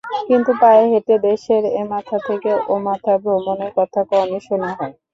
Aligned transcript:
কিন্তু 0.27 0.51
পায়ে 0.61 0.83
হেঁটে 0.91 1.15
দেশের 1.27 1.63
এমাথা 1.81 2.17
থেকে 2.27 2.51
ওমাথা 2.69 3.13
ভ্রমণের 3.23 3.71
কথা 3.77 4.01
কমই 4.11 4.39
শোনা 4.47 4.69
হয়। 4.77 4.93